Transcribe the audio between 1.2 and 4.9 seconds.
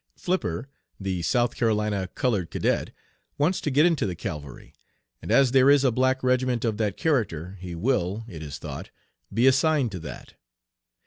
South Carolina colored cadet, wants to get into the cavalry,